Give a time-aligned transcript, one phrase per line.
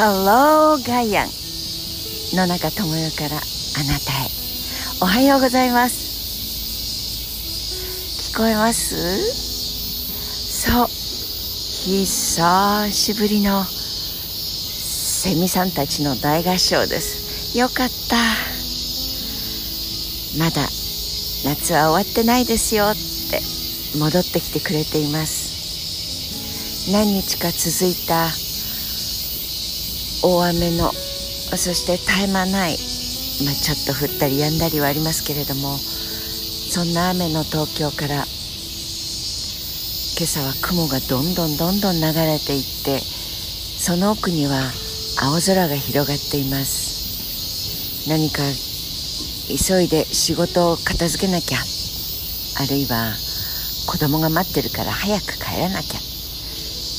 [0.00, 1.28] ハローガイアン
[2.32, 3.44] 野中智代からあな
[3.98, 4.30] たへ。
[5.02, 6.08] おはようございます。
[8.32, 9.20] 聞こえます？
[10.62, 10.86] そう。
[10.88, 17.58] 久しぶりのセミさんたちの大合唱です。
[17.58, 18.16] よかった。
[20.42, 20.62] まだ
[21.44, 23.42] 夏は終わってないですよって。
[23.98, 26.90] 戻ってきてくれています。
[26.90, 28.30] 何日か続いた
[30.22, 32.76] 大雨のそして絶え間ない、
[33.44, 38.24] まあ、ちょっと降ったりやんだりはありますけれどもそんな雨の東京から今
[40.24, 44.70] 朝は雲がどんどんどんどん流れていってその奥には
[45.22, 48.08] 青空が広がっています。
[48.08, 48.42] 何か
[49.48, 53.12] 急いで仕事を片付けなきゃあるいは
[53.86, 56.09] 子供が待ってるから早く帰らなきゃ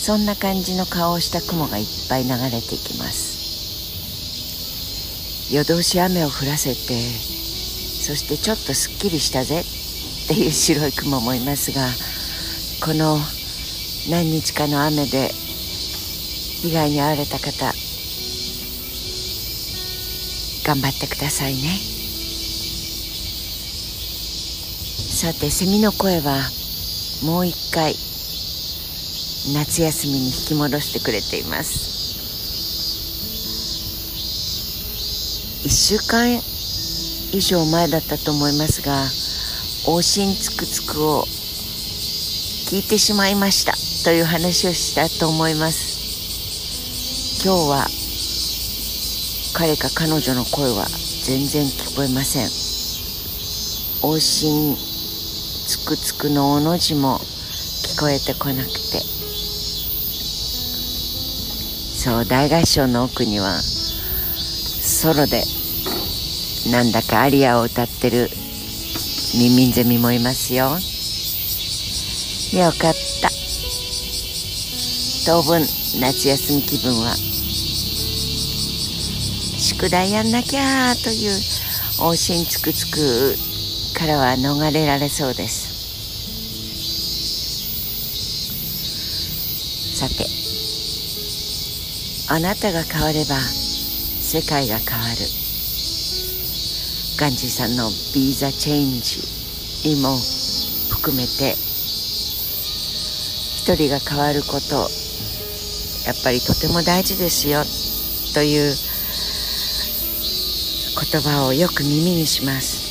[0.01, 3.39] そんな感じの顔をした雲がいっぱい流れていきます。
[5.53, 9.63] 夜通し雨を降らせてそしてちょっとすっきりしたぜっ
[10.27, 11.85] ていう白い雲もいますが
[12.83, 13.19] この
[14.09, 15.27] 何日かの雨で
[16.63, 17.71] 被害に遭われた方
[20.65, 21.77] 頑張ってくださいね。
[25.11, 26.39] さてセミの声は
[27.23, 28.10] もう一回。
[29.47, 31.91] 夏休みに引き戻してくれています。
[35.63, 36.39] 1週間
[37.31, 39.05] 以上前だったと思いますが
[39.85, 41.23] 往診つくつくを
[42.69, 47.41] 聞いてしまいましたという話をしたと思います。
[47.43, 47.87] 今日は
[49.53, 50.85] 彼か彼女の声は
[51.25, 52.47] 全然聞こえません。
[54.03, 54.75] 往診
[55.67, 59.20] つくつくのおの字も聞こえてこなくて。
[62.03, 65.43] そう大合唱の奥にはソロで
[66.71, 68.27] なんだかアリアを歌ってる
[69.37, 70.65] ミミンゼミもいますよ。
[72.59, 73.29] よかった。
[75.27, 75.61] 当分
[75.99, 77.13] 夏休み気分は
[79.59, 81.31] 宿題やんなきゃという
[81.99, 83.35] 往診つくつく
[83.99, 85.69] からは逃れられそうです。
[89.99, 90.25] さて
[92.27, 95.15] あなたが変われば世界が変わる。
[97.17, 99.21] ガンジーさんの「Be the Change」
[99.87, 100.17] にも
[100.89, 101.55] 含めて
[103.57, 104.89] 一人が変わること
[106.05, 107.63] やっぱりとても大事ですよ
[108.33, 108.75] という
[111.11, 112.89] 言葉をよく耳にします。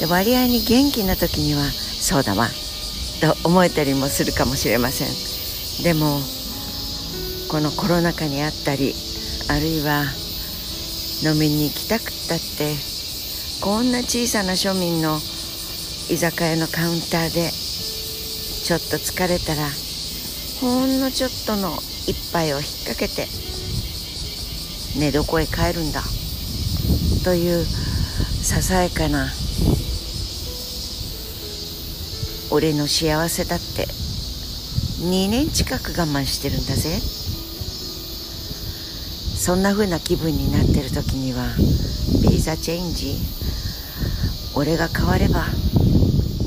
[0.00, 1.70] で割合に元気な時には
[2.00, 2.50] そうだわ
[3.20, 5.08] と思えたりもするかもしれません。
[5.84, 6.20] でも
[7.48, 8.92] このコロナ禍にあったり
[9.48, 10.04] あるいは
[11.22, 12.74] 飲みに行きたくったって
[13.62, 15.18] こんな小さな庶民の
[16.10, 19.68] 居酒屋のカウンターでちょっと疲れたら
[20.60, 21.70] ほんのちょっとの
[22.08, 23.28] 一杯を引っ掛けて
[24.98, 26.02] 寝床へ帰るんだ
[27.24, 29.28] というささやかな
[32.50, 33.86] 俺の幸せだって
[35.08, 37.25] 2年近く我慢してるんだぜ。
[39.46, 41.44] そんな風な気分になってる時には
[42.20, 43.14] ビーザチェンジ
[44.56, 45.44] 俺が変われば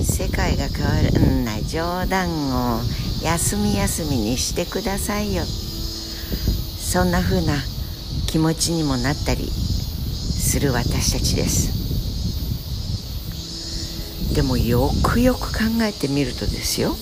[0.03, 2.81] 世界が変わるんな冗談を
[3.23, 5.45] 休み休みにしてくださいよ。
[5.45, 7.53] そんな風な
[8.27, 11.71] 気持ちにもなったりする私たちです。
[14.35, 16.97] でもよくよく考えてみるとですよ。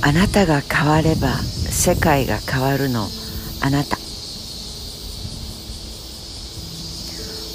[0.00, 1.38] あなたが変われば
[1.86, 3.06] 世界が変わるの
[3.62, 3.96] あなた。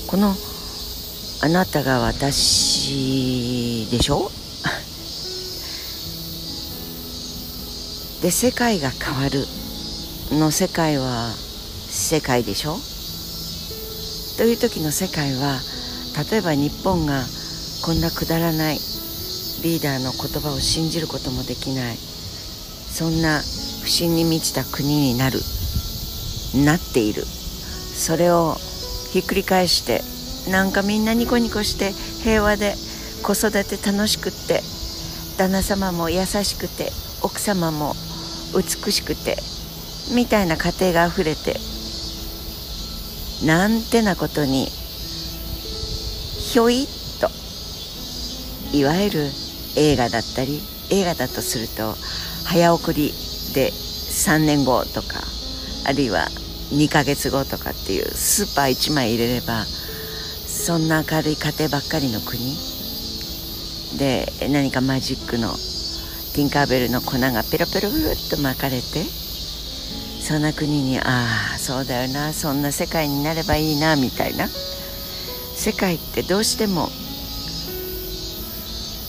[0.07, 0.33] この
[1.41, 4.31] あなたが私でしょ？
[8.23, 9.45] で世界が変わる
[10.39, 11.33] の世界は
[11.89, 12.79] 世界でしょ？
[14.37, 15.59] という時の世界は
[16.31, 17.25] 例えば日本が
[17.81, 18.79] こんなくだらない
[19.61, 21.97] リーダーの言葉を信じることもできない。
[22.93, 23.43] そんな
[23.81, 25.39] 不信に満ちた国になる
[26.63, 27.23] なっている。
[28.01, 28.55] それを
[29.11, 30.01] ひっくり返して
[30.49, 31.91] なんかみんなニコニコして
[32.23, 32.73] 平和で
[33.21, 34.61] 子育て楽しくって
[35.37, 36.89] 旦那様も優しくて
[37.21, 37.93] 奥様も
[38.55, 39.35] 美しくて
[40.15, 41.55] みたいな家庭があふれて
[43.45, 46.87] なんてなことにひょいっ
[47.19, 47.29] と
[48.75, 49.29] いわゆる
[49.77, 51.95] 映画だったり映画だとすると
[52.45, 53.13] 早送り
[53.53, 55.21] で3年後とか
[55.85, 56.27] あるいは
[56.71, 62.39] 2ヶ月後とかっていうスーパー1枚入れればそんな明るい家庭ばっかりの国
[63.97, 65.49] で何かマジックの
[66.33, 67.91] ティンカーベルの粉がペロペロっ
[68.29, 69.03] と巻かれて
[70.21, 71.03] そんな国にあ
[71.55, 74.47] あそうだよなそんな世界になればいいなみたいな。
[75.61, 76.87] 世界ってどうしても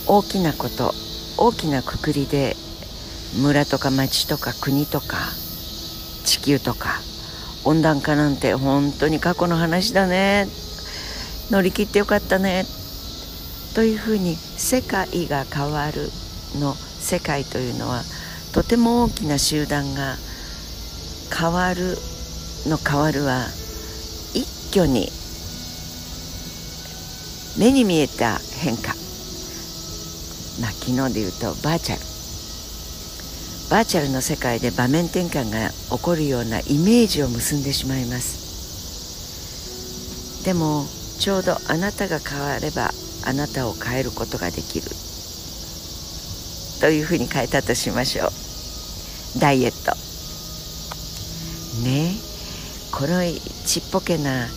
[0.06, 0.92] 大きなこと
[1.38, 2.56] 大きなくくりで
[3.34, 5.17] 村とか町とか国とか
[6.25, 7.00] 地球とか
[7.64, 10.49] 温暖化なんて本当に過去の話だね。
[11.50, 12.64] 乗り切ってよかったね。
[13.75, 16.11] というふうに世界が変わる
[16.58, 18.02] の世界というのは
[18.52, 20.17] とても大きな集団が
[21.35, 21.96] 変わる
[22.67, 23.46] の変わるは
[24.35, 25.08] 一挙に
[27.58, 28.94] 目に見えた変化。
[30.61, 32.12] まあ昨日で言うとバーチャル。
[33.72, 40.44] バーチャルの世界で場面転換が起こるようなイメージを結んでしまいます。
[40.44, 40.84] でも
[41.19, 42.90] ちょうどあなたが変われば
[43.24, 44.88] あなたを変えることができる。
[46.82, 48.30] というふうに変えたとしましょう。
[49.40, 49.92] ダイエット。
[51.82, 52.12] ね
[52.92, 53.22] この
[53.64, 54.48] ちっぽけな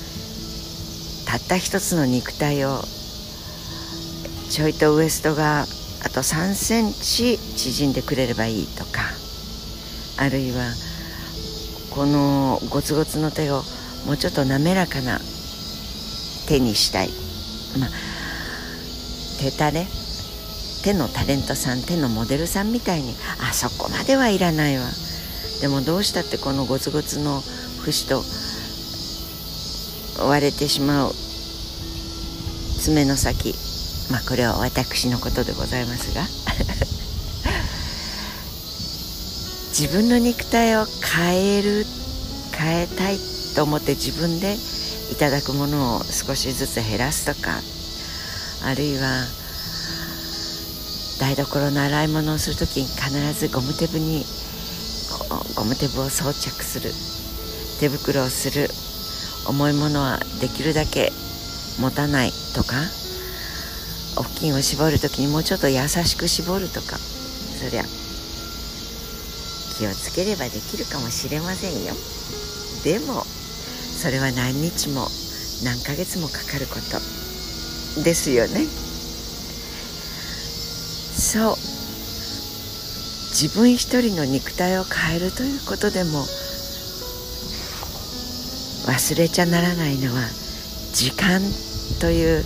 [1.25, 2.83] たった一つの肉体を
[4.50, 5.68] ちょいとウエストが
[6.06, 9.02] あと3センチ縮んでくれればいいとか
[10.18, 10.72] あるいは
[11.90, 13.63] このゴツゴツの手を
[14.06, 15.19] もうちょっと滑らかな
[16.48, 17.10] 手にしたい。
[17.80, 17.90] まあ
[19.40, 19.88] 手タレ？
[20.84, 24.86] 手のタレントさん手のモデルさんみたいにあそこまではいらないわ。
[25.62, 27.42] でもどうしたってこのゴツゴツの
[27.81, 28.22] 節と
[30.24, 31.12] 割れてしまう。
[32.80, 33.56] 爪の先。
[34.12, 36.28] まあこれは私のことでございますが。
[39.78, 41.86] 自分の肉体を変える
[42.54, 43.19] 変えたい
[43.56, 44.56] と思って自分で
[45.12, 47.60] いただくものを少しずつ減らすとか
[48.63, 49.25] あるいは
[51.19, 54.24] 台所の洗い物をする時に必ずゴム手ブに
[55.56, 56.92] ゴム手ブを装着する
[57.80, 58.69] 手袋をする
[59.48, 61.12] 重いものはできるだけ
[61.80, 62.75] 持たないとか
[64.17, 67.83] お布巾を絞る時にもうちょっと優しく絞るとかそりゃ
[69.77, 71.94] 気をつければできるかもしれませんよ。
[72.83, 75.07] でもそれは何日も
[75.63, 77.00] 何ヶ月もかかること。
[78.03, 78.65] ですよね。
[81.15, 81.57] そう。
[83.31, 86.25] 自分一人の肉体を変えるということでも
[88.88, 90.21] 忘れちゃならないのは
[90.94, 91.41] 時間
[92.00, 92.45] という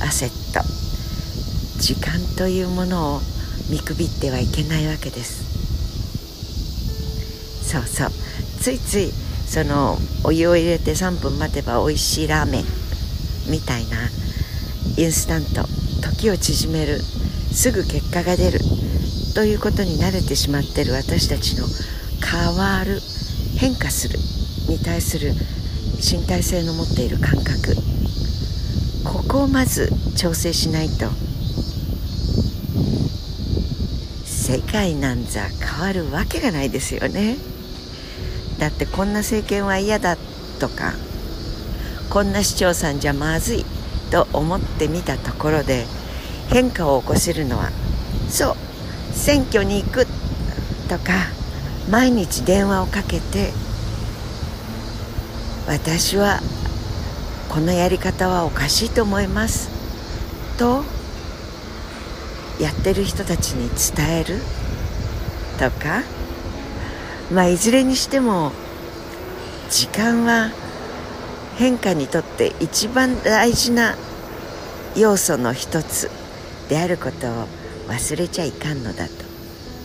[0.00, 0.85] アセット。
[1.78, 3.20] 時間というものを
[3.70, 5.44] 見くびってはいけないわけです。
[7.70, 8.10] そうそう。
[8.60, 9.12] ついつい
[9.46, 12.64] そのお湯を入れて3分待てば美味しいラーメン
[13.48, 13.96] みたいな
[14.96, 15.64] インスタント
[16.02, 16.98] 時を縮める
[17.52, 18.60] すぐ結果が出る
[19.34, 21.66] ということに慣れてしまっている私たちの
[22.24, 23.00] 変わる
[23.58, 24.18] 変化する
[24.68, 25.32] に対する
[25.98, 27.76] 身体性の持っている感覚。
[29.04, 31.08] ここをまず調整しないと
[34.46, 37.36] 世界なんざ変わるわけがないですよね。
[38.60, 40.16] だってこんな政権は嫌だ
[40.60, 40.94] とか
[42.10, 43.64] こんな市長さんじゃまずい
[44.12, 45.84] と思ってみたところで
[46.48, 47.70] 変化を起こせるのは
[48.28, 48.56] そう
[49.10, 50.06] 選挙に行く
[50.88, 51.26] とか
[51.90, 53.50] 毎日電話をかけて
[55.66, 56.38] 私は
[57.48, 59.68] このやり方はおかしいと思います
[60.56, 60.84] と
[62.60, 64.40] やってる人たちに伝える？
[65.58, 66.02] とか？
[67.32, 68.52] まあいずれにしても
[69.70, 70.50] 時間は
[71.56, 73.96] 変化にとって一番大事な
[74.96, 76.10] 要素の一つ
[76.68, 77.46] であることを
[77.88, 79.12] 忘れちゃいかんのだと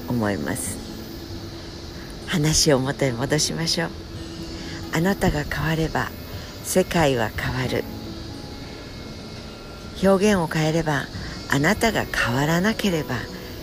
[0.07, 0.77] 思います。
[2.27, 3.89] 話を元に戻しましょう。
[4.93, 6.09] あなたが変われば
[6.63, 7.83] 世界は変わる。
[10.03, 11.05] 表現を変えれば
[11.51, 13.15] あなたが変わらなければ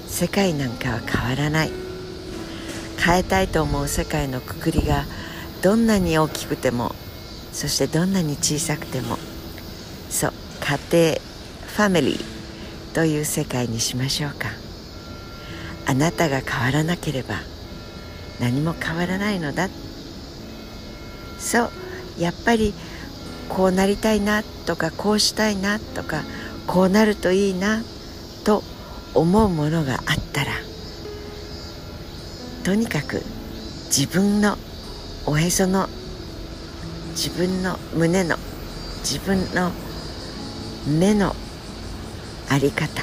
[0.07, 1.71] 世界なんかは変わらない。
[3.04, 5.04] 変えたいと思う世界のくくりが
[5.62, 6.95] どんなに大きくても
[7.52, 9.16] そしてどんなに小さくても
[10.11, 11.21] そう家庭
[11.66, 14.49] ファミリーという世界にしましょうか。
[15.87, 17.37] あなたが変わらなければ
[18.40, 19.68] 何も変わらないのだ。
[21.38, 21.71] そう
[22.18, 22.75] やっぱり
[23.49, 26.25] こうなりたいなとかこうしたいなとか
[26.68, 27.82] こうなるといいな
[28.44, 28.62] と
[29.14, 30.00] 思うものがあっ
[30.32, 30.52] たら
[32.62, 33.22] とにかく
[33.87, 34.56] 自分の
[35.26, 35.88] おへその
[37.12, 38.37] 自分の胸の
[39.00, 39.72] 自分の
[40.87, 41.34] 目の
[42.50, 43.02] あり方。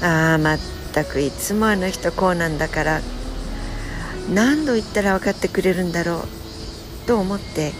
[0.00, 0.58] ああまっ
[0.92, 3.00] たくいつもあの人こうなんだから
[4.32, 6.18] 何度言ったら分かってくれるんだろ
[7.04, 7.72] うと思って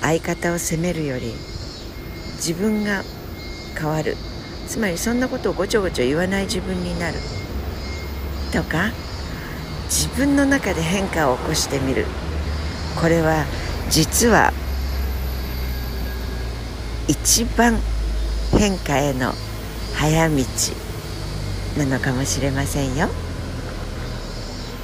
[0.00, 1.34] 相方を責めるより
[2.36, 3.02] 自分が
[3.74, 4.16] 変わる。
[4.66, 7.18] つまりそんなことをごちょごちょ言わない自分になる。
[8.52, 8.92] とか
[9.86, 12.06] 自分の中で変化を起こしてみる。
[13.00, 13.44] これは
[13.90, 14.52] 実は
[17.08, 17.78] 一番
[18.56, 19.32] 変化への
[19.94, 20.36] 早道
[21.76, 23.08] なのかもしれませんよ。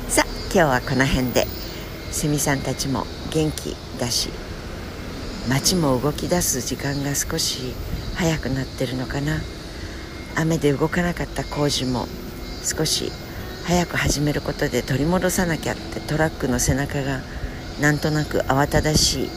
[0.09, 1.47] さあ今日はこの辺で。
[2.11, 4.31] セミさんたちも元気だし
[5.49, 7.73] 街も動き出す時間が少し
[8.21, 9.41] 早くなってるのかな。
[10.37, 12.07] 雨で動かなかった工事も
[12.63, 13.11] 少し
[13.65, 17.21] 早く始めることで取り戻さなきゃってトラックの背中が
[17.81, 19.29] なんとなく慌ただしい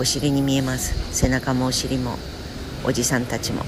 [0.00, 0.94] お尻に見えます。
[1.14, 2.16] 背中もお尻も
[2.86, 3.64] おじさんたちも。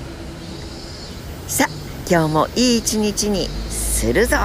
[1.47, 1.71] さあ
[2.11, 4.39] 今日もいい一日にするぞ。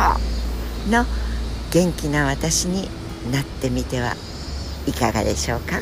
[0.89, 1.05] の
[1.71, 2.89] 元気な私に
[3.31, 4.17] なってみては
[4.85, 5.79] いかがでしょうか。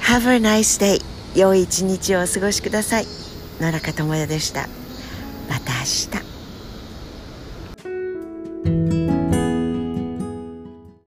[0.00, 1.13] Have a nice day.
[1.34, 3.06] 良い一日をお過ごしください。
[3.60, 4.68] 野中智也でした。
[5.48, 6.33] また明日。